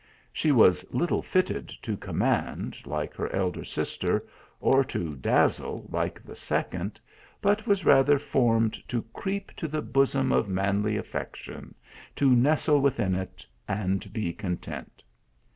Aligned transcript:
She 0.33 0.51
was 0.51 0.83
little 0.91 1.21
fitted 1.21 1.67
to 1.83 1.95
command 1.95 2.75
like 2.87 3.13
her 3.13 3.31
elder 3.31 3.63
sister, 3.63 4.25
or 4.59 4.83
to 4.85 5.15
dazzle 5.15 5.87
like 5.91 6.19
the 6.23 6.35
second; 6.35 6.99
but 7.39 7.67
was 7.67 7.85
rather 7.85 8.17
formed 8.17 8.79
to 8.87 9.03
creep 9.13 9.51
to 9.57 9.67
the 9.67 9.83
bosom 9.83 10.31
of 10.31 10.49
manly 10.49 10.97
affection, 10.97 11.75
to 12.15 12.31
nestle 12.35 12.81
within 12.81 13.13
it, 13.13 13.45
and 13.67 14.11
be 14.11 14.33
content. 14.33 15.03